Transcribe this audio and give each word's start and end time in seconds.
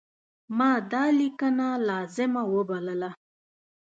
ما 0.57 0.71
دا 0.91 1.03
لیکنه 1.19 1.67
لازمه 1.87 2.43
وبلله. 2.53 3.11